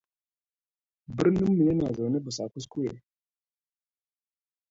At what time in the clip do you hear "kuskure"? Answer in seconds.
2.53-2.95